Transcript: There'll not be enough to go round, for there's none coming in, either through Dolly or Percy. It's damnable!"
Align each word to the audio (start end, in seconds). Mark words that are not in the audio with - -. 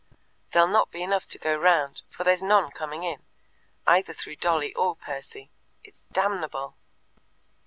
There'll 0.49 0.67
not 0.67 0.89
be 0.89 1.03
enough 1.03 1.27
to 1.27 1.37
go 1.37 1.55
round, 1.55 2.01
for 2.09 2.23
there's 2.23 2.41
none 2.41 2.71
coming 2.71 3.03
in, 3.03 3.21
either 3.85 4.13
through 4.13 4.37
Dolly 4.37 4.73
or 4.73 4.95
Percy. 4.95 5.51
It's 5.83 6.01
damnable!" 6.11 6.75